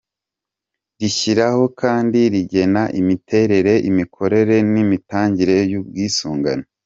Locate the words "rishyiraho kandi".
0.99-2.19